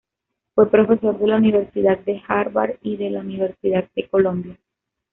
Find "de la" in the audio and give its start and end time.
1.19-1.35, 2.97-3.19